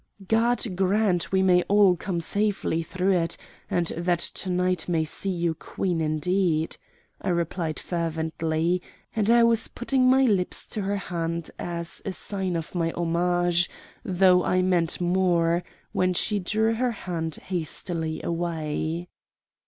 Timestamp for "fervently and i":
7.77-9.43